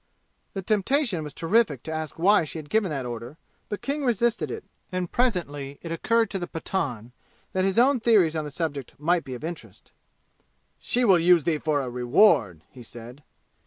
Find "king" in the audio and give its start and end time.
3.83-4.03